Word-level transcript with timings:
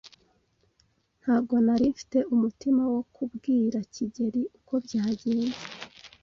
Ntabwo 1.21 1.53
nari 1.65 1.85
mfite 1.93 2.17
umutima 2.33 2.83
wo 2.93 3.01
kubwira 3.15 3.77
kigeli 3.93 4.41
uko 4.57 4.73
byagenze. 4.85 5.61